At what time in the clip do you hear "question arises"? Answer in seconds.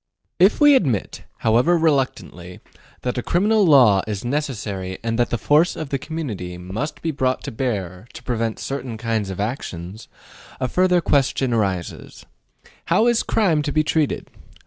11.01-12.25